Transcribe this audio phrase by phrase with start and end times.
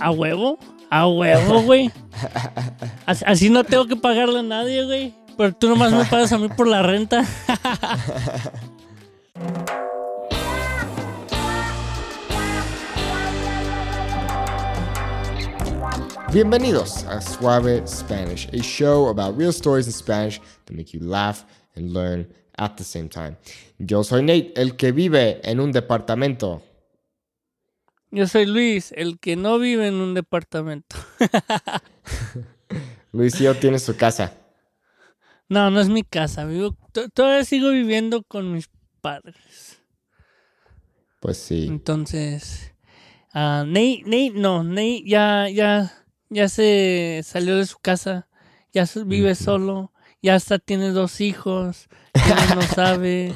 [0.00, 0.58] ¿A huevo?
[0.90, 1.90] A huevo, güey.
[3.06, 5.14] Así, no tengo que pagarle a nadie, güey.
[5.36, 7.24] Pero tú nomás me pagas a mí por la renta.
[16.32, 21.44] Bienvenidos a Suave Spanish, a show about real stories in Spanish that make you laugh
[21.74, 22.26] and learn
[22.58, 23.36] at the same time.
[23.78, 26.62] Yo soy Nate, el que vive en un departamento.
[28.10, 30.96] Yo soy Luis, el que no vive en un departamento.
[33.12, 34.32] Luisillo tiene su casa.
[35.48, 36.44] No, no es mi casa.
[36.44, 38.68] Vivo, to- todavía sigo viviendo con mis
[39.00, 39.80] padres.
[41.20, 41.66] Pues sí.
[41.68, 42.74] Entonces,
[43.32, 45.92] ah, Nate, Nate, no, Nate ya, ya,
[46.28, 48.28] ya se salió de su casa,
[48.72, 49.92] ya vive solo,
[50.22, 51.88] ya hasta tiene dos hijos,
[52.28, 53.34] ya no sabe,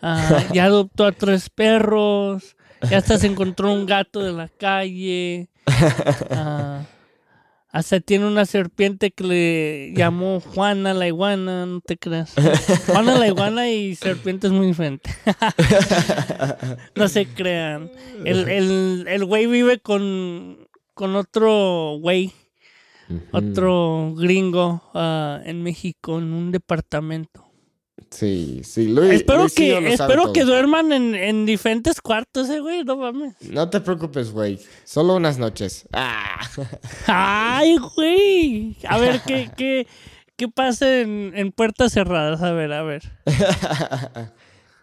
[0.00, 2.56] ah, ya adoptó a tres perros,
[2.90, 5.48] ya hasta se encontró un gato de la calle,
[6.30, 6.82] ah,
[7.70, 12.34] hasta tiene una serpiente que le llamó Juana la iguana, no te creas.
[12.86, 15.10] Juana la iguana y serpiente es muy diferente.
[16.96, 17.90] no se crean.
[18.24, 22.32] El, el, el güey vive con, con otro güey,
[23.32, 27.47] otro gringo ah, en México, en un departamento.
[28.10, 28.88] Sí, sí.
[28.88, 32.96] Luis, espero Luisillo que, lo espero que duerman en, en diferentes cuartos, eh, güey, no
[32.96, 33.34] mames.
[33.42, 34.58] No te preocupes, güey.
[34.84, 35.86] Solo unas noches.
[35.92, 36.40] Ah.
[37.06, 38.76] Ay, güey.
[38.88, 39.86] A ver, ¿qué, qué,
[40.36, 42.42] qué pasa en, en puertas cerradas?
[42.42, 43.02] A ver, a ver.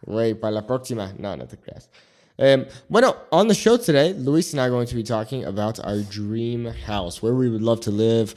[0.06, 1.14] Güey, para la próxima.
[1.18, 1.90] No, no te creas.
[2.38, 5.80] Um, bueno, on the show today, Luis and I are going to be talking about
[5.80, 8.36] our dream house, where we would love to live,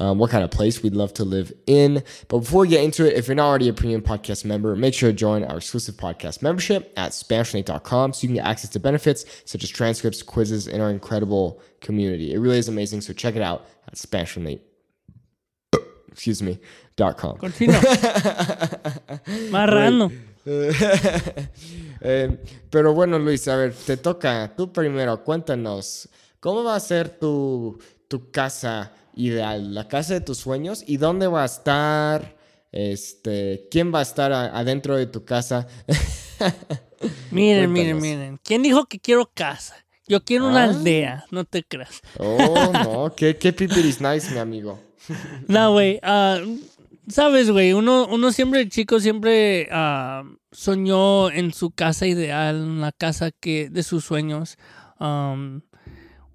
[0.00, 2.02] um, what kind of place we'd love to live in.
[2.28, 4.94] But before we get into it, if you're not already a premium podcast member, make
[4.94, 8.80] sure to join our exclusive podcast membership at SpanishNate.com so you can get access to
[8.80, 12.32] benefits such as transcripts, quizzes, and our incredible community.
[12.32, 14.60] It really is amazing, so check it out at SpanishNate.
[16.10, 16.58] Excuse me.
[16.96, 17.36] Dot com.
[17.38, 17.80] Continúa.
[19.50, 20.10] Marrano.
[22.02, 22.38] Eh,
[22.70, 24.50] pero bueno, Luis, a ver, te toca.
[24.56, 26.08] Tú primero, cuéntanos.
[26.40, 29.74] ¿Cómo va a ser tu, tu casa ideal?
[29.74, 30.84] La casa de tus sueños.
[30.86, 32.36] ¿Y dónde va a estar?
[32.72, 35.66] Este, ¿quién va a estar a- adentro de tu casa?
[37.30, 38.02] Miren, miren, Cuéntanos.
[38.02, 38.40] miren.
[38.44, 39.74] ¿Quién dijo que quiero casa?
[40.06, 40.68] Yo quiero una Ah.
[40.68, 42.00] aldea, no te creas.
[42.18, 42.36] Oh,
[43.08, 44.78] no, qué, qué pipiris nice, mi amigo.
[45.48, 45.98] No, güey.
[46.02, 46.38] ah,
[47.08, 50.22] Sabes, güey, uno, uno siempre, chico, siempre ah,
[50.52, 54.58] soñó en su casa ideal, en la casa que de sus sueños.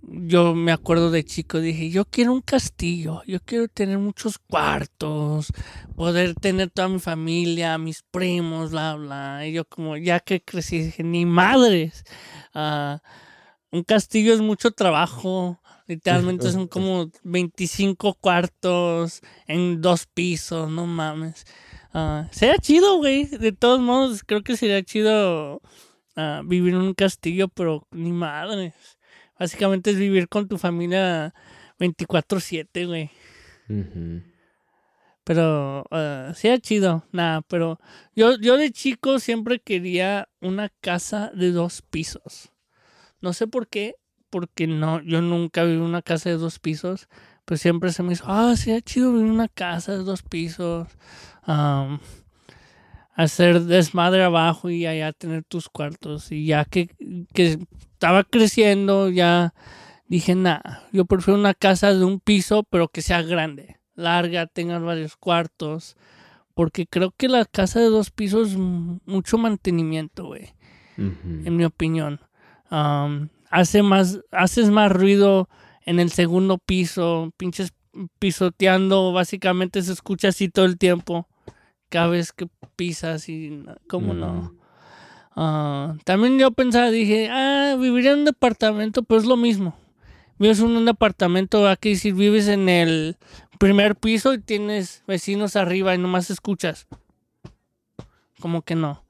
[0.07, 5.47] Yo me acuerdo de chico, dije, yo quiero un castillo, yo quiero tener muchos cuartos,
[5.95, 9.47] poder tener toda mi familia, mis primos, bla, bla.
[9.47, 12.03] Y yo como, ya que crecí, dije, ni madres.
[12.53, 13.01] Ah,
[13.71, 15.59] un castillo es mucho trabajo.
[15.87, 21.45] Literalmente son como 25 cuartos en dos pisos, no mames.
[21.93, 23.25] Ah, sería chido, güey.
[23.25, 25.61] De todos modos, creo que sería chido
[26.15, 28.73] ah, vivir en un castillo, pero ni madres.
[29.37, 31.33] Básicamente es vivir con tu familia
[31.79, 33.11] 24-7, güey.
[35.23, 37.79] Pero ah, sería chido, nada, pero
[38.15, 42.51] yo, yo de chico siempre quería una casa de dos pisos.
[43.21, 43.95] No sé por qué,
[44.29, 47.07] porque no, yo nunca viví en una casa de dos pisos,
[47.45, 50.87] pero siempre se me hizo, ah, sería chido vivir una casa de dos pisos,
[53.15, 56.31] hacer desmadre abajo y allá tener tus cuartos.
[56.31, 56.89] Y ya que,
[57.33, 57.59] que
[58.05, 59.55] estaba creciendo, ya
[60.07, 64.77] dije, nada, yo prefiero una casa de un piso, pero que sea grande, larga, tenga
[64.77, 65.97] varios cuartos,
[66.53, 70.53] porque creo que la casa de dos pisos, mm, mucho mantenimiento, güey
[70.97, 72.21] en mi opinión.
[72.69, 75.49] Am, hace más, haces más ruido
[75.85, 77.73] en el segundo piso, pinches
[78.19, 81.27] pisoteando, básicamente se escucha así todo el tiempo,
[81.89, 84.55] cada vez que pisas y cómo no.
[85.35, 89.75] Ah, también yo pensaba, dije, ah, viviría en un departamento, pero es lo mismo.
[90.37, 93.17] Vives en un departamento, aquí decir, vives en el
[93.59, 96.87] primer piso y tienes vecinos arriba y nomás escuchas.
[98.39, 99.03] Como que no.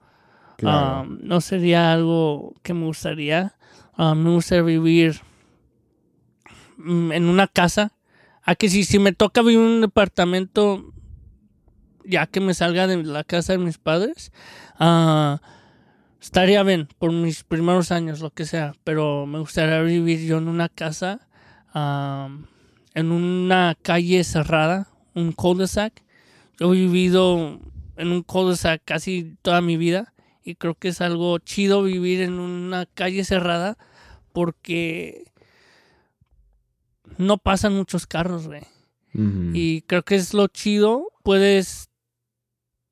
[0.58, 0.78] Claro.
[0.78, 3.56] Ah, no sería algo que me gustaría.
[3.94, 5.22] Ah, me gustaría vivir
[6.78, 7.92] mm, en una casa.
[8.44, 10.94] A que si, si me toca vivir en un departamento,
[12.04, 14.32] ya que me salga de la casa de mis padres,
[16.25, 18.74] estaría bien por mis primeros años, lo que sea.
[18.83, 21.27] Pero me gustaría vivir yo en una casa,
[21.74, 26.04] en una calle cerrada, un cul-de-sac.
[26.60, 27.60] Yo he vivido
[27.95, 30.13] en un cul-de-sac casi toda mi vida
[30.44, 33.77] y creo que es algo chido vivir en una calle cerrada
[34.33, 35.25] porque
[37.18, 38.63] no pasan muchos carros, güey.
[39.54, 41.07] Y creo que es lo chido.
[41.24, 41.88] Puedes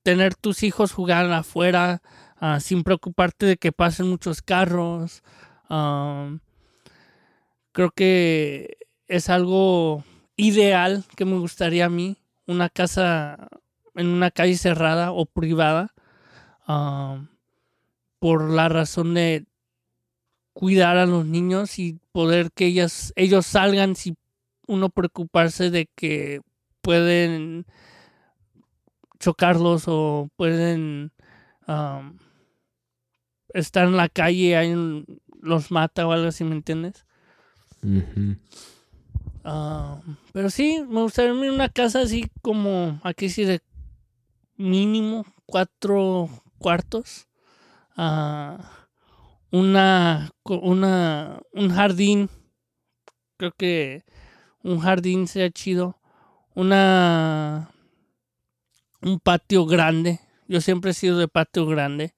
[0.03, 2.01] tener tus hijos jugar afuera
[2.43, 5.23] ah, sin preocuparte de que pasen muchos carros.
[7.71, 10.03] Creo que es algo
[10.35, 12.17] ideal que me gustaría a mí.
[12.45, 13.47] Una casa
[13.95, 15.93] en una calle cerrada o privada.
[18.19, 19.45] por la razón de
[20.53, 24.17] cuidar a los niños y poder que ellas, ellos salgan sin
[24.67, 26.41] uno preocuparse de que
[26.81, 27.65] pueden
[29.19, 31.11] chocarlos o pueden
[33.53, 35.05] estar en la calle alguien
[35.41, 37.05] los mata o algo así, ¿me entiendes?
[39.43, 40.01] Ah,
[40.31, 43.61] pero sí, me gustaría irme una casa así como, aquí sí, de
[44.57, 47.27] mínimo cuatro cuartos.
[47.95, 48.71] Una,
[49.51, 50.31] una,
[51.51, 52.29] un jardín.
[53.37, 54.03] Creo que
[54.63, 55.99] un jardín sería chido.
[56.55, 57.71] Una,
[59.01, 60.19] un patio grande.
[60.47, 62.13] Yo siempre he sido de patio grande.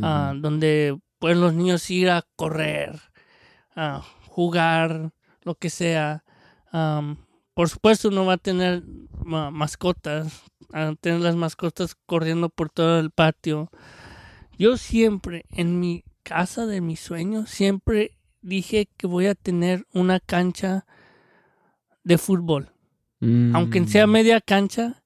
[0.00, 3.00] Ah, donde pueden los niños ir a correr,
[3.76, 5.12] a jugar,
[5.42, 6.24] lo que sea.
[7.54, 8.82] Por supuesto, uno va a tener
[9.24, 10.42] ma- mascotas,
[10.72, 13.70] a tener las mascotas corriendo por todo el patio.
[14.58, 20.18] Yo siempre, en mi casa de mis sueños, siempre dije que voy a tener una
[20.20, 20.86] cancha
[22.04, 22.70] de fútbol.
[23.54, 24.10] Aunque sea Mm.
[24.10, 25.04] media cancha,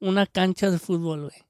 [0.00, 1.43] una cancha de fútbol, güey.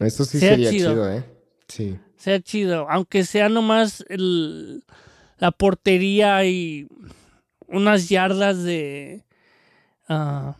[0.00, 0.90] Esto sí sea sería chido.
[0.92, 1.12] chido.
[1.12, 1.24] ¿eh?
[1.68, 1.98] Sí.
[2.16, 4.82] sea chido, aunque sea nomás el,
[5.38, 6.88] la portería y
[7.68, 9.24] unas yardas de,
[10.08, 10.56] ah,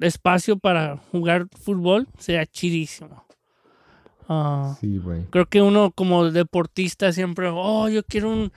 [0.00, 3.24] espacio para jugar fútbol, sea chidísimo.
[4.28, 5.24] Ah, Sí, güey.
[5.30, 8.52] creo que uno como deportista siempre, oh, yo quiero un-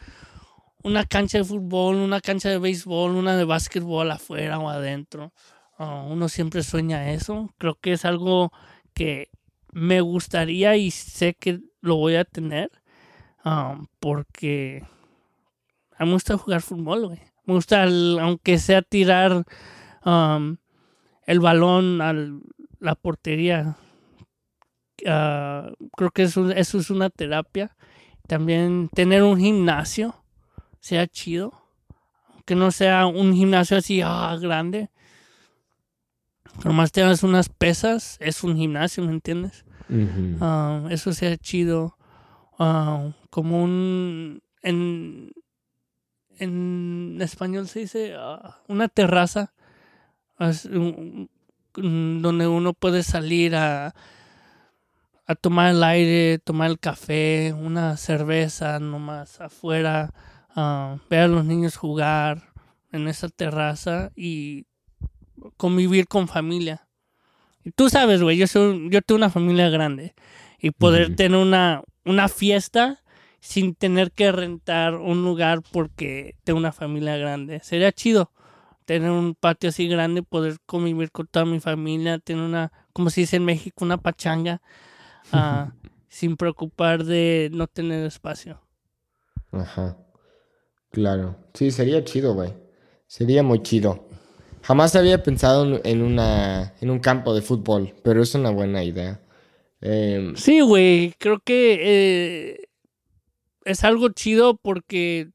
[0.83, 5.33] una cancha de fútbol, una cancha de béisbol, una de básquetbol afuera o adentro.
[5.77, 7.53] Ah, uno siempre sueña eso.
[7.57, 8.51] Creo que es algo
[8.93, 9.29] que
[9.77, 12.71] me gustaría y sé que lo voy a tener
[13.43, 14.83] ah, porque
[15.95, 17.19] a mí me gusta jugar fútbol, güey.
[17.45, 19.45] Me gusta, aunque sea tirar
[20.01, 20.57] am,
[21.25, 22.13] el balón a
[22.79, 23.77] la portería.
[25.05, 27.75] Ah, creo que eso, eso es una terapia.
[28.27, 30.23] También tener un gimnasio
[30.79, 31.53] sea chido.
[32.45, 34.89] Que no sea un gimnasio así ah, grande.
[36.63, 39.66] Nomás tengas unas pesas, es un gimnasio, ¿me entiendes?
[39.89, 40.37] Ujú.
[40.41, 41.97] Ah, eso sea chido.
[42.59, 44.41] Ah, como un.
[44.61, 45.31] En,
[46.39, 49.53] en español se dice ah, una terraza.
[51.75, 53.93] donde uno puede salir a,
[55.25, 60.13] a tomar el aire, tomar el café, una cerveza nomás afuera,
[61.09, 62.53] ver a los niños jugar
[62.91, 64.65] en esa terraza y
[65.57, 66.86] convivir con familia.
[67.75, 70.13] Tú sabes, güey, yo, soy, yo tengo una familia grande
[70.59, 73.03] y poder tener una, una fiesta
[73.39, 77.59] sin tener que rentar un lugar porque tengo una familia grande.
[77.61, 78.31] Sería chido
[78.85, 83.21] tener un patio así grande, poder convivir con toda mi familia, tener una, como se
[83.21, 84.61] dice en México, una pachanga,
[85.33, 85.73] ah,
[86.07, 88.61] sin preocupar de no tener espacio.
[89.51, 89.97] Ajá.
[90.91, 91.35] Claro.
[91.53, 92.53] Sí, sería chido, güey.
[93.07, 94.06] Sería muy chido.
[94.67, 99.21] Jamás había pensado en- una en un campo de fútbol, pero es una buena idea.
[99.79, 102.67] Em, Sí, güey, creo que eh,
[103.63, 105.29] es algo chido porque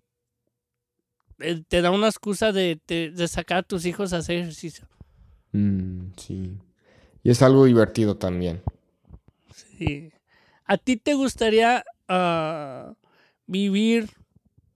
[1.39, 4.87] eh, te da una excusa de, de- de sacar a tus hijos a hacer ejercicio.
[5.53, 6.59] mm, sí.
[7.23, 8.61] Y es algo divertido también.
[9.79, 10.11] Sí.
[10.67, 12.93] ¿A ti te gustaría ah,
[13.47, 14.11] vivir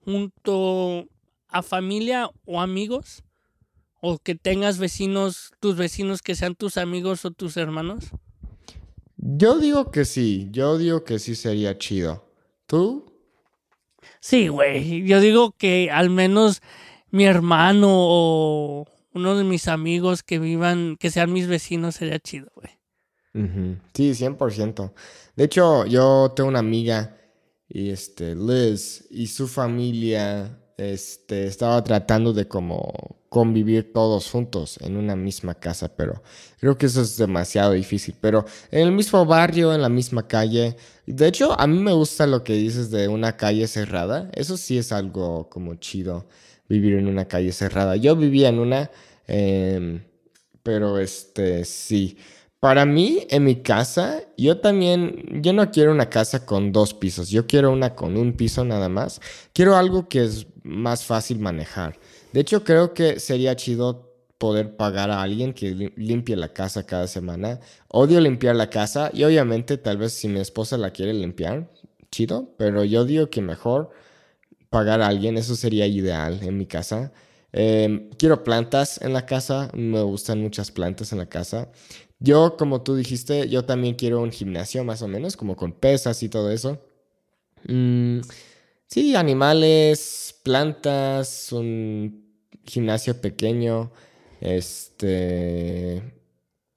[0.04, 1.06] junto
[1.48, 3.22] a familia o amigos?
[4.08, 8.04] ¿O que tengas vecinos, tus vecinos que sean tus amigos o tus hermanos?
[9.16, 10.46] Yo digo que sí.
[10.52, 12.24] Yo digo que sí sería chido.
[12.68, 13.12] ¿Tú?
[14.20, 15.04] Sí, güey.
[15.04, 16.62] Yo digo que al menos
[17.10, 22.52] mi hermano o uno de mis amigos que vivan, que sean mis vecinos sería chido,
[22.54, 22.70] güey.
[23.34, 23.76] Ujú.
[23.92, 24.94] Sí, 100%.
[25.34, 27.18] De hecho, yo tengo una amiga,
[27.68, 34.96] y este, Liz, y su familia, este, estaba tratando de como convivir todos juntos en
[34.96, 36.22] una misma casa, pero
[36.58, 38.14] creo que eso es demasiado difícil.
[38.20, 40.76] Pero en el mismo barrio, en la misma calle.
[41.06, 44.30] De hecho, a mí me gusta lo que dices de una calle cerrada.
[44.34, 46.28] Eso sí es algo como chido,
[46.68, 47.96] vivir en una calle cerrada.
[47.96, 48.90] Yo vivía en una,
[49.26, 50.02] em,
[50.62, 52.18] pero este, sí.
[52.60, 57.28] Para mí, en mi casa, yo también, yo no quiero una casa con dos pisos,
[57.28, 59.20] yo quiero una con un piso nada más.
[59.52, 61.98] Quiero algo que es más fácil manejar.
[62.32, 64.06] De hecho, creo que sería chido
[64.38, 67.60] poder pagar a alguien que limpie la casa cada semana.
[67.88, 71.70] Odio limpiar la casa y obviamente tal vez si mi esposa la quiere limpiar,
[72.10, 73.90] chido, pero yo digo que mejor
[74.70, 77.12] pagar a alguien, eso sería ideal en mi casa.
[77.52, 81.70] Em, quiero plantas en la casa, me gustan muchas plantas en la casa.
[82.18, 86.22] Yo, como tú dijiste, yo también quiero un gimnasio más o menos, como con pesas
[86.22, 86.78] y todo eso.
[87.68, 88.20] Mm,
[88.86, 92.24] sí, animales, plantas, un
[92.64, 93.92] gimnasio pequeño.
[94.40, 96.02] Este...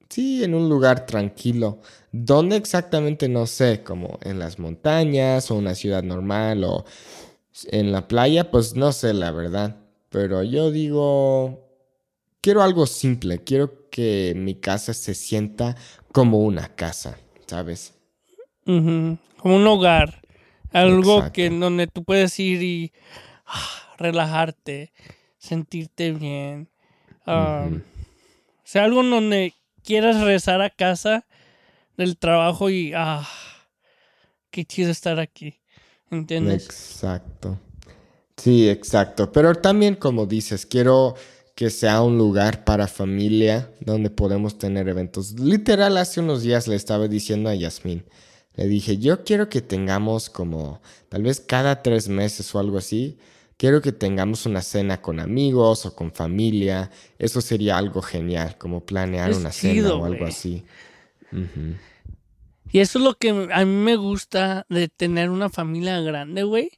[0.08, 1.80] Sí, en un lugar tranquilo.
[2.12, 3.28] ¿Dónde exactamente?
[3.28, 6.84] No sé, como en las montañas o una ciudad normal o
[7.70, 9.76] en la playa, pues no sé la verdad.
[10.10, 11.60] Pero yo digo,
[12.40, 15.76] quiero algo simple, quiero que mi casa se sienta
[16.12, 17.94] como una casa, ¿sabes?
[18.64, 20.22] Como un hogar,
[20.72, 22.92] algo que donde tú puedes ir y
[23.46, 24.92] ah, relajarte,
[25.38, 26.68] sentirte bien.
[27.26, 27.70] O
[28.64, 31.26] sea, algo donde quieras regresar a casa
[31.96, 33.28] del trabajo y, ah,
[34.50, 35.60] qué chido estar aquí.
[36.10, 36.64] ¿Entiendes?
[36.64, 37.58] Exacto.
[38.36, 39.30] Sí, exacto.
[39.30, 41.14] Pero también, como dices, quiero
[41.60, 45.38] que sea un lugar para familia donde podemos tener eventos.
[45.38, 48.06] Literal, hace unos días le estaba diciendo a Yasmín,
[48.54, 53.18] le dije, yo quiero que tengamos como, tal vez cada tres meses o algo así,
[53.58, 56.90] quiero que tengamos una cena con amigos o con familia.
[57.18, 60.64] Eso sería algo genial, como planear una cena o algo así.
[62.72, 66.70] Y eso es lo que a mí me gusta de tener una familia grande, güey.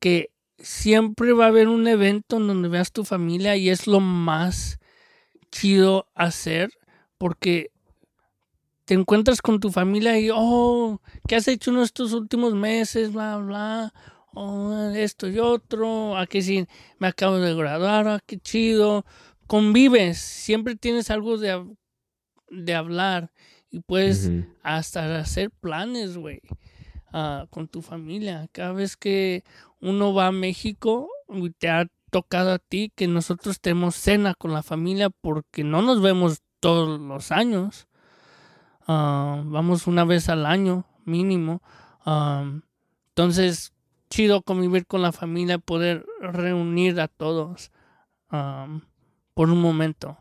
[0.00, 4.00] Que siempre va a haber un evento en donde veas tu familia y es lo
[4.00, 4.78] más
[5.50, 6.70] chido hacer
[7.18, 7.70] porque
[8.84, 13.12] te encuentras con tu familia y, oh, ¿qué has hecho en estos últimos meses?
[13.12, 13.94] Bla, bla.
[14.34, 16.18] Oh, esto y otro.
[16.18, 16.66] Aquí sí,
[16.98, 18.08] me acabo de graduar.
[18.08, 19.06] Ah, qué chido.
[19.46, 20.18] Convives.
[20.18, 21.64] Siempre tienes algo de,
[22.50, 23.30] de hablar.
[23.70, 24.30] Y puedes
[24.62, 26.40] hasta hacer planes, güey.
[27.16, 28.48] Ah, con tu familia.
[28.50, 29.44] Cada vez que
[29.80, 31.08] uno va a México
[31.58, 36.02] te ha tocado a ti que nosotros tenemos cena con la familia porque no nos
[36.02, 37.86] vemos todos los años.
[38.88, 41.62] Ah, vamos una vez al año mínimo.
[42.04, 42.50] Ah,
[43.10, 43.72] entonces,
[44.10, 47.70] chido convivir con la familia, poder reunir a todos
[49.34, 50.18] por un momento.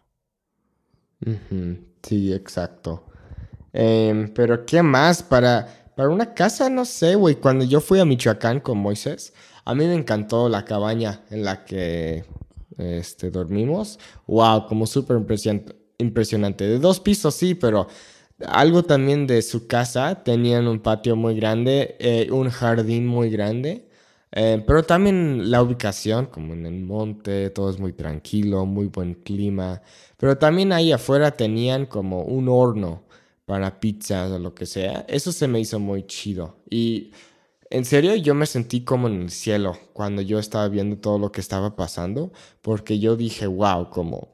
[2.04, 3.08] Sí, exacto.
[3.72, 5.24] Em, pero, ¿qué más?
[5.24, 7.36] Para, para una casa, no sé, güey.
[7.36, 9.34] Cuando yo fui a Michoacán con Moisés,
[9.66, 12.26] a mí me encantó la cabaña en la que
[12.78, 14.00] este, dormimos.
[14.28, 15.18] Wow, como súper
[15.98, 16.64] impresionante.
[16.66, 17.88] De dos pisos, sí, pero
[18.46, 20.24] algo también de su casa.
[20.24, 23.88] Tenían un patio muy grande, eh, un jardín muy grande.
[24.36, 29.14] Eh, pero también la ubicación, como en el monte, todo es muy tranquilo, muy buen
[29.14, 29.82] clima.
[30.18, 33.04] Pero también ahí afuera tenían como un horno
[33.46, 35.06] para pizzas o lo que sea.
[35.08, 36.58] Eso se me hizo muy chido.
[36.70, 37.12] Y
[37.70, 41.32] en serio, yo me sentí como en el cielo cuando yo estaba viendo todo lo
[41.32, 42.32] que estaba pasando,
[42.62, 44.33] porque yo dije, wow, como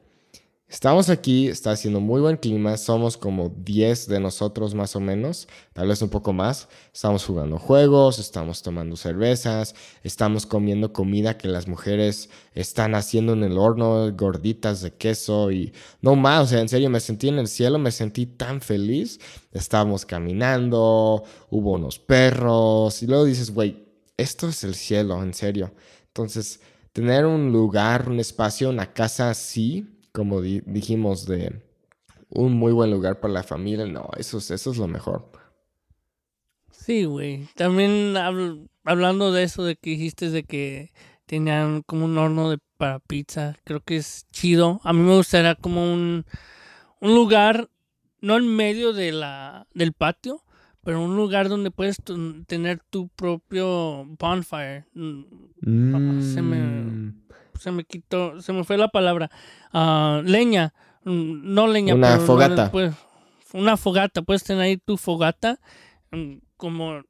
[0.70, 5.48] estamos aquí, está haciendo muy buen clima, somos como 10 de nosotros más o menos,
[5.74, 9.74] tal vez un poco más, estamos jugando juegos, estamos tomando cervezas,
[10.04, 15.74] estamos comiendo comida que las mujeres están haciendo en el horno, gorditas de queso y
[16.00, 19.18] no más, o sea, en serio, me sentí en el cielo, me sentí tan feliz
[19.52, 23.84] estábamos caminando, hubo unos perros, y luego dices, güey,
[24.16, 25.72] esto es el cielo, en serio.
[26.08, 26.60] Entonces,
[26.92, 31.62] tener un lugar, un espacio, una casa así, como dijimos, de
[32.28, 35.30] un muy buen lugar para la familia, no, eso es, eso es lo mejor.
[36.70, 37.46] Sí, güey.
[37.56, 38.14] También
[38.84, 40.92] hablando de eso, de que dijiste de que
[41.26, 44.80] tenían como un horno de, para pizza, creo que es chido.
[44.84, 46.24] A mí me gustaría como un,
[47.00, 47.68] un lugar
[48.20, 50.42] no en medio de la, del patio,
[50.82, 51.98] pero un lugar donde puedes
[52.46, 54.86] tener tu propio bonfire.
[54.94, 55.22] Mm,
[56.20, 57.22] se, me, mm.
[57.60, 59.30] Se me quitó, se me fue la palabra.
[59.72, 60.74] Ah, leña,
[61.04, 62.72] mm, no leña, una fogata.
[63.52, 65.60] una fogata, puedes tener ahí tu fogata
[66.56, 67.02] como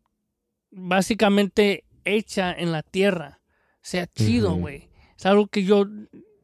[0.71, 3.41] básicamente hecha en la tierra.
[3.83, 4.91] Sea chido, güey.
[5.17, 5.87] Es algo que yo,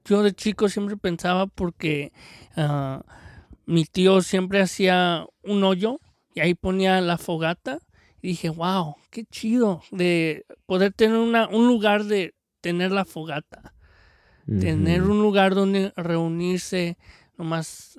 [0.04, 2.12] yo de chico siempre pensaba porque...
[2.56, 3.02] Uh,
[3.66, 6.00] mi tío siempre hacía un hoyo
[6.34, 7.80] y ahí ponía la fogata.
[8.22, 13.74] Y dije, wow, qué chido de poder tener una, un lugar de tener la fogata.
[14.46, 16.96] Tener un lugar donde reunirse,
[17.36, 17.98] nomás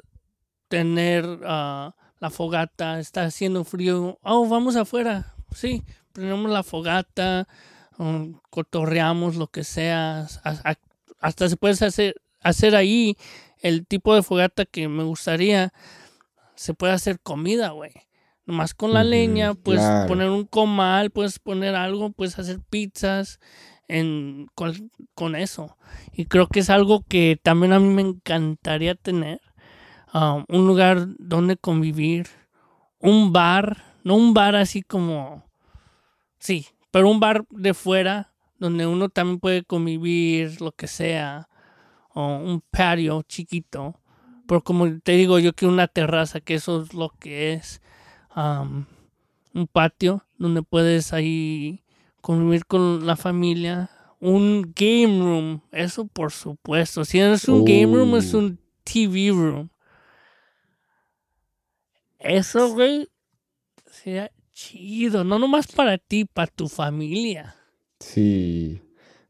[0.69, 7.47] tener, uh, la fogata, está haciendo frío, oh, vamos afuera, sí, prendemos la fogata,
[7.97, 10.27] um, cotorreamos lo que sea,
[11.19, 13.17] hasta se puede hacer, hacer ahí
[13.59, 15.73] el tipo de fogata que me gustaría,
[16.55, 17.91] se puede hacer comida, güey.
[18.45, 23.41] Nomás con la leña, puedes poner un comal, puedes poner algo, puedes hacer pizzas
[25.13, 25.77] con, eso.
[26.13, 29.41] Y creo que es algo que también a mí me encantaría tener.
[30.13, 32.27] Um, un lugar donde convivir,
[32.99, 35.43] un bar, no un bar así como,
[36.39, 41.49] sí, pero un bar de fuera donde uno también puede convivir, lo que sea,
[42.13, 43.99] o un patio chiquito.
[44.47, 47.81] Pero como te digo, yo quiero una terraza, que eso es lo que es
[48.35, 51.83] un patio donde puedes ahí
[52.27, 53.89] convivir con la familia.
[54.19, 57.05] Un game room, eso por supuesto.
[57.05, 58.39] Si no es un game room, es uh.
[58.39, 59.69] un TV room.
[62.19, 63.07] Eso, güey,
[63.89, 65.23] sería chido.
[65.23, 67.55] No nomás para ti, para tu familia.
[68.01, 68.81] Sí.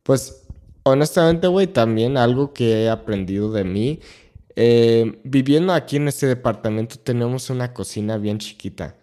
[0.01, 0.47] Pues,
[0.81, 3.99] honestamente, güey, también algo que he aprendido de mí.
[4.55, 8.95] Eh, viviendo aquí en este departamento tenemos una cocina bien chiquita.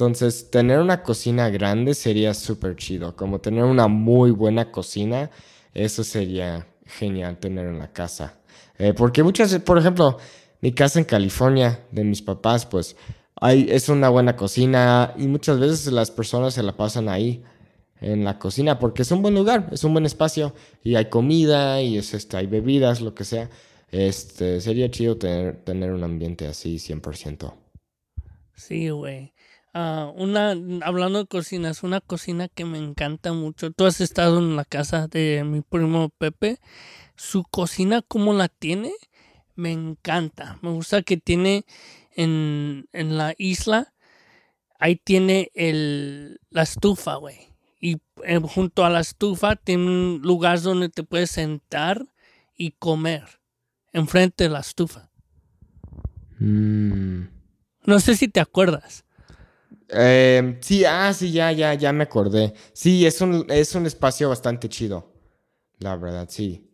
[0.00, 3.14] Entonces, tener una cocina grande sería súper chido.
[3.16, 5.30] Como tener una muy buena cocina,
[5.74, 8.38] eso sería genial tener en la casa.
[8.78, 10.16] Eh, porque muchas, por ejemplo,
[10.62, 12.96] mi casa en California, de mis papás, pues
[13.36, 17.44] hay, es una buena cocina y muchas veces las personas se la pasan ahí
[18.00, 21.82] en la cocina porque es un buen lugar, es un buen espacio y hay comida
[21.82, 23.50] y es, este, hay bebidas, lo que sea.
[23.90, 27.52] Este, sería chido tener, tener un ambiente así 100%.
[28.54, 29.34] Sí, güey.
[29.72, 30.50] Ah, una,
[30.82, 33.70] hablando de cocinas, una cocina que me encanta mucho.
[33.70, 36.58] Tú has estado en la casa de mi primo Pepe.
[37.14, 38.92] Su cocina, como la tiene,
[39.54, 40.58] me encanta.
[40.62, 41.64] Me gusta que tiene
[42.16, 43.94] en, la isla,
[44.78, 47.54] ahí tiene el, la estufa, güey.
[47.80, 52.06] Y eh, junto a la estufa tiene un lugar donde te puedes sentar
[52.56, 53.40] y comer.
[53.92, 55.10] Enfrente de la estufa.
[56.38, 57.28] Mm.
[57.86, 59.04] No sé si te acuerdas.
[59.92, 62.54] Eh, sí, ah, sí, ya, ya, ya me acordé.
[62.72, 65.12] Sí, es un, es un espacio bastante chido.
[65.78, 66.66] La verdad, sí.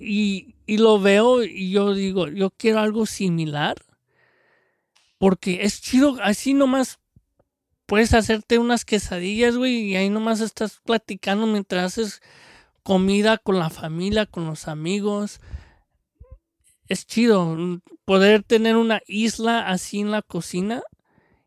[0.00, 3.76] y, y lo veo y yo digo, yo quiero algo similar.
[5.18, 6.98] Porque es chido, así nomás
[7.86, 12.22] puedes hacerte unas quesadillas, güey, y ahí nomás estás platicando mientras haces
[12.82, 15.40] comida con la familia, con los amigos.
[16.88, 17.56] Es chido
[18.04, 20.82] poder tener una isla así en la cocina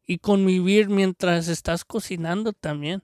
[0.07, 3.03] y convivir mientras estás cocinando también.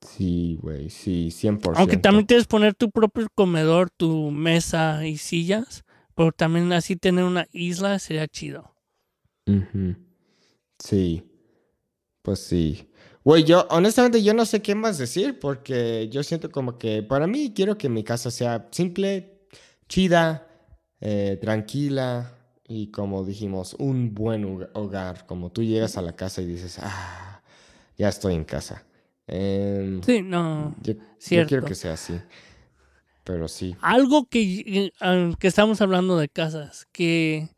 [0.00, 1.72] Sí, güey, sí, 100%.
[1.76, 6.94] Aunque también tienes que poner tu propio comedor, tu mesa y sillas, pero también así
[6.94, 8.74] tener una isla sería chido.
[10.78, 11.24] Sí,
[12.22, 12.90] pues sí.
[13.24, 17.26] Güey, yo honestamente yo no sé qué más decir porque yo siento como que para
[17.26, 19.46] mí quiero que mi casa sea simple,
[19.88, 20.46] chida,
[21.00, 22.37] eh, tranquila,
[22.68, 27.40] y como dijimos, un buen hogar, como tú llegas a la casa y dices, ah,
[27.96, 28.84] ya estoy en casa.
[29.26, 30.74] Em, sí, no.
[30.82, 30.94] Yo,
[31.46, 32.20] quiero que sea así.
[33.24, 33.74] Pero sí.
[33.80, 37.48] Algo que, eh, que estamos hablando de casas, que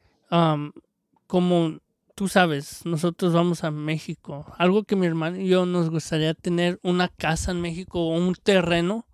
[1.26, 1.78] como
[2.14, 4.46] tú sabes, nosotros vamos a México.
[4.58, 8.34] Algo que mi hermano y yo nos gustaría tener una casa en México o un
[8.34, 9.06] terreno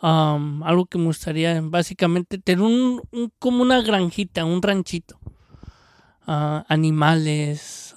[0.00, 3.02] algo que me gustaría básicamente tener un,
[3.38, 5.18] como una granjita, un ranchito.
[6.26, 7.94] Ah, animales,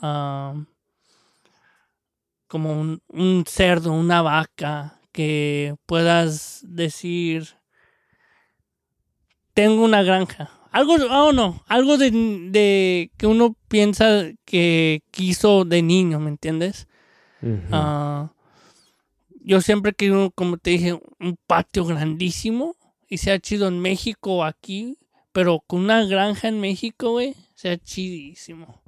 [2.47, 7.57] como un, cerdo, una vaca, que puedas decir,
[9.53, 10.49] tengo una granja.
[10.71, 16.87] Algo, oh no, algo de, que uno piensa que quiso de niño, ¿me entiendes?
[19.43, 22.75] Yo siempre quiero, como te dije, un patio grandísimo
[23.07, 24.97] y sea chido en México o aquí,
[25.31, 28.81] pero con una granja en México, güey, sea chidísimo.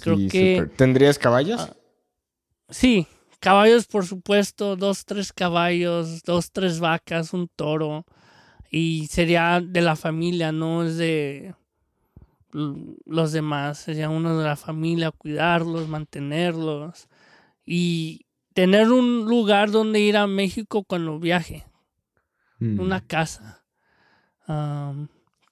[0.00, 0.68] Creo que.
[0.76, 1.60] ¿Tendrías caballos?
[1.60, 1.76] Ah,
[2.68, 3.06] sí,
[3.40, 8.04] caballos, por supuesto, dos, tres caballos, dos, tres vacas, un toro.
[8.70, 11.54] Y sería de la familia, no es de
[12.50, 13.78] los demás.
[13.78, 17.08] Sería uno de la familia, cuidarlos, mantenerlos.
[17.64, 21.66] Y tener un lugar donde ir a México cuando viaje.
[22.60, 22.80] Mm.
[22.80, 23.62] Una casa.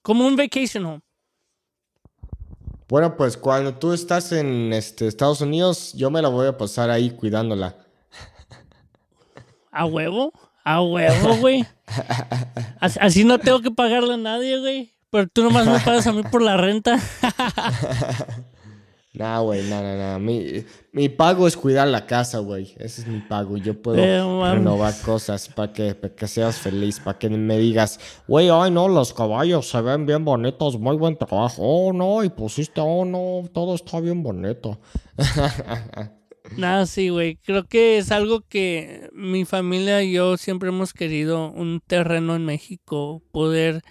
[0.01, 1.01] como un vacation home.
[2.89, 6.89] Bueno, pues cuando tú estás en este, Estados Unidos, yo me la voy a pasar
[6.89, 7.75] ahí cuidándola.
[9.71, 10.31] ¿A huevo?
[10.63, 11.65] A huevo, güey.
[12.79, 14.93] Así no tengo que pagarle a nadie, güey.
[15.09, 16.99] Pero tú nomás me pagas a mí por la renta.
[19.15, 20.19] Nah, güey, no, no, no.
[20.19, 22.73] Mi, mi pago es cuidar la casa, güey.
[22.79, 23.57] Ese es mi pago.
[23.57, 24.19] Yo puedo Eh,
[24.55, 28.87] renovar cosas para que, pa' que seas feliz, para que me digas, güey, ay, no,
[28.87, 31.57] los caballos se ven bien bonitos, muy buen trabajo.
[31.61, 34.79] Oh, no, y pusiste, oh, no, todo está bien bonito.
[36.57, 37.37] Nada, sí, güey.
[37.37, 42.45] Creo que es algo que mi familia y yo siempre hemos querido, un terreno en
[42.45, 43.81] México, poder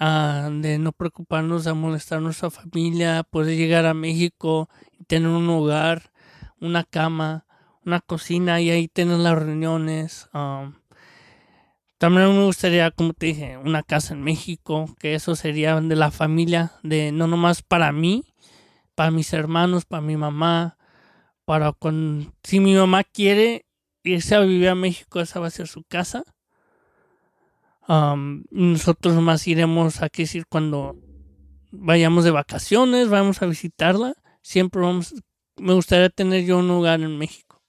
[0.00, 5.28] ah, de no preocuparnos de molestar a nuestra familia, poder llegar a México y tener
[5.28, 6.10] un hogar,
[6.60, 7.46] una cama,
[7.84, 10.28] una cocina y ahí tener las reuniones.
[10.34, 10.74] um,
[11.98, 16.10] también me gustaría, como te dije, una casa en México, que eso sería de la
[16.10, 18.24] familia, de no nomás para mí,
[18.94, 20.78] para mis hermanos, para mi mamá,
[21.44, 23.66] para con si mi mamá quiere
[24.02, 26.24] irse a vivir a México, esa va a ser su casa.
[27.88, 30.96] Nosotros más iremos a qué decir cuando
[31.72, 34.14] vayamos de vacaciones, vamos a visitarla.
[34.42, 35.14] Siempre vamos,
[35.56, 37.60] me gustaría tener yo un lugar en México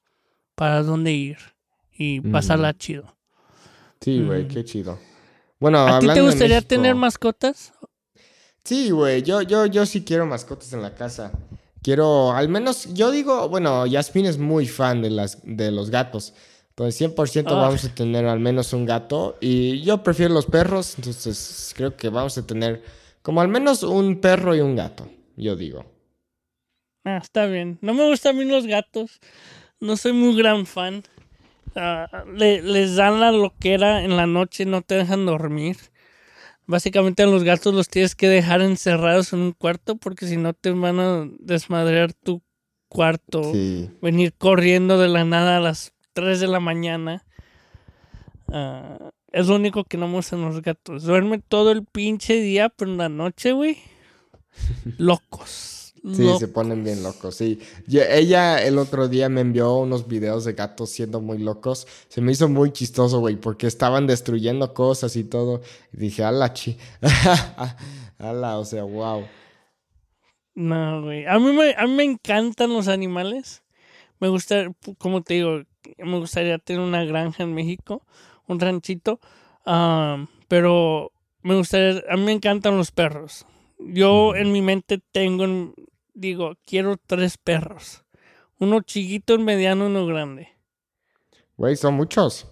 [0.56, 1.38] para dónde ir
[1.98, 3.16] y pasarla chido.
[4.00, 4.48] Sí, güey, Mm.
[4.48, 5.00] qué chido.
[5.60, 7.74] Bueno, ¿A ti te gustaría México- tener mascotas?
[8.64, 11.32] Sí, güey, yo, yo, yo sí quiero mascotas en la casa.
[11.84, 16.34] Quiero, al menos, yo digo, bueno, Yasmin es muy fan de, las, de los gatos.
[16.72, 17.62] Entonces, 100% Ah.
[17.62, 19.38] vamos a tener al menos un gato.
[19.42, 22.82] Y yo prefiero los perros, entonces creo que vamos a tener
[23.22, 25.86] como al menos un perro y un gato, yo digo.
[27.04, 27.78] Ah, está bien.
[27.82, 29.20] No me gustan a mí los gatos.
[29.80, 31.04] No soy muy gran fan.
[31.76, 35.78] Ah, le- les dan la loquera en la noche, no te dejan dormir.
[36.68, 40.54] Básicamente a los gatos los tienes que dejar encerrados en un cuarto porque si no
[40.54, 42.42] te van a desmadrear tu
[42.88, 43.52] cuarto.
[43.52, 43.90] Sí.
[44.02, 47.24] Venir corriendo de la nada a las 3 de la mañana.
[48.52, 51.04] Ah, es lo único que no me gustan los gatos.
[51.04, 53.78] Duermen todo el pinche día, pero en la noche, güey.
[54.98, 55.78] Locos.
[56.04, 56.40] Sí, locos.
[56.40, 57.60] se ponen bien locos, sí.
[57.86, 61.88] Yo- ella el otro día me envió unos videos de gatos siendo muy locos.
[62.08, 65.62] Se me hizo muy chistoso, güey, porque estaban destruyendo cosas y todo.
[65.94, 66.76] Y dije, ala, chi.
[68.18, 69.26] ala, o sea, wow.
[70.56, 71.26] No, güey.
[71.28, 73.62] A mí, me, a mí me encantan los animales.
[74.20, 75.62] Me gusta, como te digo,
[75.98, 78.06] me gustaría tener una granja en México,
[78.48, 79.20] un ranchito.
[79.66, 81.12] ah, pero
[81.44, 83.46] me gustaría, a mí me encantan los perros.
[83.80, 85.74] Yo en mi mente tengo, en-
[86.14, 88.04] digo, quiero tres perros.
[88.60, 90.50] Uno chiquito, un mediano, uno grande.
[91.58, 92.48] Güey, son muchos.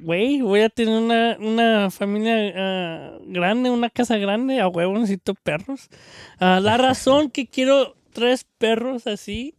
[0.00, 5.34] Güey, voy a tener una, una familia ah, grande, una casa grande, a huevo necesito
[5.34, 5.90] perros.
[6.38, 9.54] Ah, la razón que quiero tres perros así,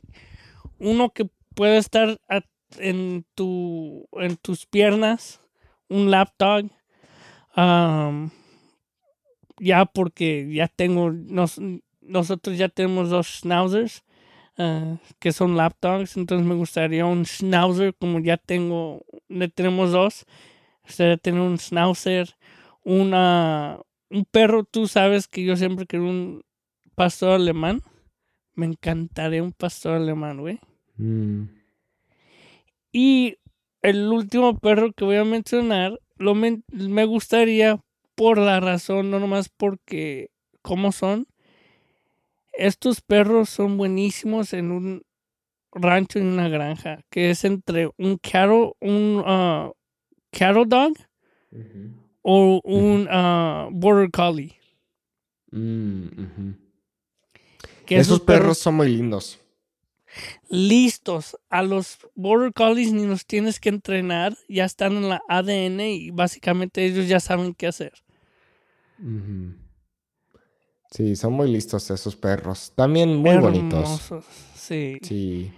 [0.79, 2.19] uno que pueda estar
[2.79, 5.41] en, tu, en tus piernas,
[5.89, 6.65] un lapdog,
[7.55, 8.31] am,
[9.59, 11.59] ya porque ya tengo, nos-
[12.01, 14.03] nosotros ya tenemos dos schnauzers,
[14.57, 20.25] ah, que son lapdogs, entonces me gustaría un schnauzer como ya tengo, le tenemos dos,
[20.85, 22.35] gustaría tener un schnauzer,
[22.83, 26.43] una, un perro, tú sabes que yo siempre quiero un
[26.95, 27.81] pastor alemán,
[28.55, 30.59] me encantaría un pastor alemán, güey.
[31.01, 31.49] Mm.
[32.91, 33.37] Y
[33.81, 37.79] el último perro que voy a mencionar, lo men- me gustaría
[38.15, 40.29] por la razón, no nomás porque
[40.61, 41.25] cómo son.
[42.53, 45.01] Estos perros son buenísimos en un
[45.73, 49.71] rancho y una granja, que es entre un cattle, un ah,
[50.31, 50.93] cattle dog
[52.21, 54.53] o un ah, border collie.
[55.51, 56.07] Mm,
[57.87, 59.40] Esos perros son muy lindos.
[60.49, 61.37] Listos.
[61.49, 66.11] A los border collies ni los tienes que entrenar, ya están en la ADN y
[66.11, 67.93] básicamente ellos ya saben qué hacer.
[70.89, 72.73] Sí, son muy listos esos perros.
[72.75, 74.13] También muy bonitos.
[74.55, 74.99] Sí.
[75.01, 75.51] Sí.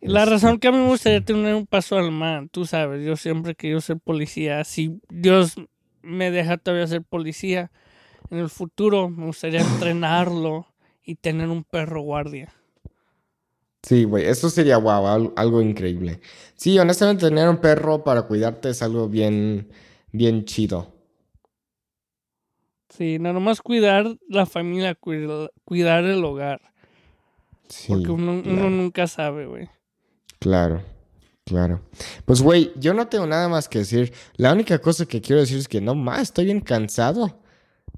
[0.00, 3.16] La Este, razón que a mí me gustaría tener un paso alemán, tú sabes, yo
[3.16, 4.64] siempre querido ser policía.
[4.64, 5.56] Si Dios
[6.02, 7.70] me deja todavía ser policía
[8.30, 10.66] en el futuro, me gustaría entrenarlo
[11.04, 12.54] y tener un perro guardia.
[13.82, 16.20] Sí, güey, eso sería guau, al- algo increíble.
[16.56, 19.68] Sí, honestamente tener un perro para cuidarte es algo bien,
[20.12, 20.92] bien chido.
[22.88, 26.60] Sí, no nomás cuidar la familia, cuida- cuidar el hogar.
[27.68, 29.68] Sí, Porque uno, uno claro, nunca sabe, güey.
[30.38, 30.82] claro,
[31.44, 31.82] claro.
[32.24, 34.12] Pues, güey, yo no tengo nada más que decir.
[34.36, 37.40] La única cosa que quiero decir es que no más, estoy bien cansado.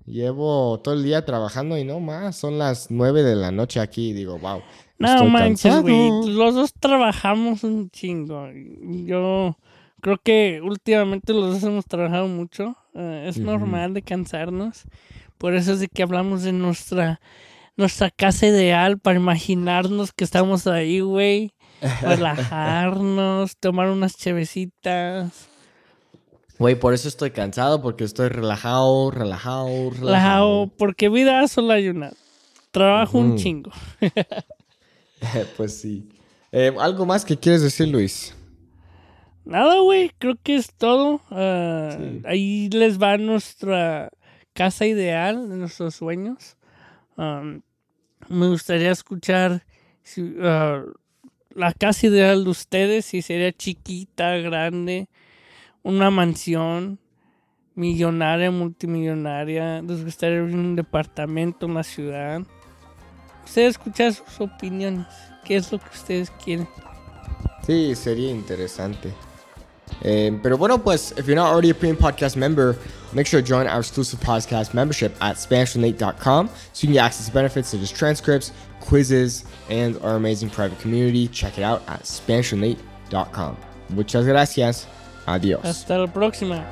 [0.06, 4.10] Llevo todo el día trabajando y no más, son las nueve de la noche aquí
[4.10, 4.60] y digo, wow.
[5.00, 6.10] No estoy manches, güey.
[6.26, 8.48] Los dos trabajamos un chingo.
[8.52, 9.56] Yo
[10.02, 12.76] creo que últimamente los dos hemos trabajado mucho.
[12.94, 14.84] eh, es normal de cansarnos.
[15.38, 17.18] Por eso es de que hablamos de nuestra,
[17.76, 21.54] nuestra casa ideal para imaginarnos que estamos ahí, güey.
[22.02, 25.48] Relajarnos, tomar unas chevecitas.
[26.58, 29.98] Güey, por eso estoy cansado, porque estoy relajado, relajado, relajado.
[29.98, 32.12] Relajado, porque vida solo hay una.
[32.70, 33.70] Trabajo un chingo.
[35.56, 36.08] pues sí.
[36.52, 38.34] Eh, ¿Algo más que quieres decir, Luis?
[39.44, 41.20] Nada, güey, creo que es todo.
[41.30, 42.22] Ah, Sí.
[42.24, 44.10] Ahí les va nuestra
[44.52, 46.56] casa ideal de nuestros sueños.
[47.16, 49.64] Me gustaría escuchar
[50.02, 50.82] si, ah,
[51.54, 55.08] la casa ideal de ustedes, si sería chiquita, grande,
[55.82, 56.98] una mansión,
[57.74, 59.82] millonaria, multimillonaria.
[59.82, 62.42] Les gustaría en un departamento, una ciudad.
[63.50, 65.06] Ustedes escuchar sus opiniones.
[65.44, 66.68] ¿Qué es lo que ustedes quieren?
[67.66, 69.12] Sí, sería interesante.
[70.02, 72.76] Eh, pero bueno, pues, if you're not already a Premium Podcast member,
[73.12, 77.26] make sure to join our exclusive podcast membership at SpanishWithNate.com so you can get access
[77.26, 81.26] to benefits such as transcripts, quizzes, and our amazing private community.
[81.26, 83.56] Check it out at SpanishWithNate.com.
[83.88, 84.86] Muchas gracias.
[85.26, 85.64] Adiós.
[85.64, 86.64] Hasta la próxima.